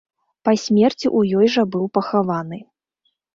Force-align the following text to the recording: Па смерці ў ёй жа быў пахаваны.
Па 0.47 0.53
смерці 0.61 1.05
ў 1.17 1.41
ёй 1.41 1.47
жа 1.57 1.63
быў 1.75 1.85
пахаваны. 1.99 2.59